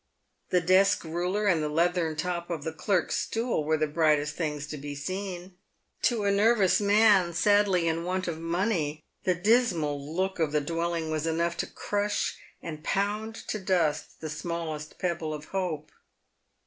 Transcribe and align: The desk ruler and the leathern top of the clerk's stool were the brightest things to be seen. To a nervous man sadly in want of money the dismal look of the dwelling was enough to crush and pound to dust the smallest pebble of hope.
The 0.49 0.61
desk 0.61 1.03
ruler 1.03 1.45
and 1.45 1.61
the 1.61 1.69
leathern 1.69 2.15
top 2.15 2.49
of 2.49 2.63
the 2.63 2.73
clerk's 2.73 3.17
stool 3.17 3.63
were 3.63 3.77
the 3.77 3.85
brightest 3.85 4.35
things 4.35 4.65
to 4.69 4.77
be 4.77 4.95
seen. 4.95 5.55
To 6.01 6.23
a 6.23 6.31
nervous 6.31 6.79
man 6.81 7.33
sadly 7.35 7.87
in 7.87 8.03
want 8.03 8.27
of 8.27 8.39
money 8.39 9.03
the 9.25 9.35
dismal 9.35 10.03
look 10.15 10.39
of 10.39 10.53
the 10.53 10.59
dwelling 10.61 11.11
was 11.11 11.27
enough 11.27 11.55
to 11.57 11.67
crush 11.67 12.35
and 12.63 12.83
pound 12.83 13.35
to 13.49 13.59
dust 13.59 14.21
the 14.21 14.29
smallest 14.31 14.97
pebble 14.97 15.35
of 15.35 15.45
hope. 15.53 15.91